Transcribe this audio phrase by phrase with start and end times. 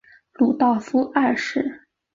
[0.33, 1.85] 鲁道夫二世。